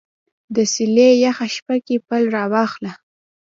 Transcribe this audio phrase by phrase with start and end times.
[0.55, 2.91] د څیلې یخه شپه کې پل راواخله